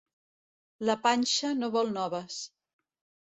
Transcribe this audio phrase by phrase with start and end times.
[0.89, 2.39] La panxa no vol noves.